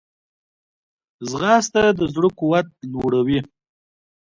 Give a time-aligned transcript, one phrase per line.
[1.29, 3.39] ځغاسته د زړه قوت لوړوي